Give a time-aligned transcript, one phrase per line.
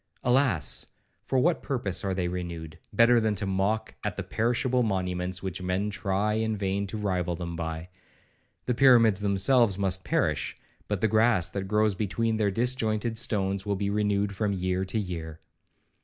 [0.23, 0.87] —(Alas!
[1.25, 5.61] for what purpose are they renewed, better than to mock at the perishable monuments which
[5.61, 7.87] men try in vain to rival them by).
[8.65, 13.75] The pyramids themselves must perish, but the grass that grows between their disjointed stones will
[13.75, 15.39] be renewed from year to year.